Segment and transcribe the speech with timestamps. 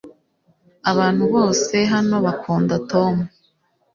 [0.91, 3.13] abantu bose hano bakunda tom